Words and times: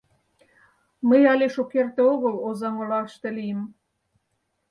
—Мый 1.07 1.21
але 1.33 1.47
шукерте 1.55 2.01
огыл 2.13 2.35
Озаҥ 2.47 2.75
олаште 2.83 3.29
лийым. 3.37 3.61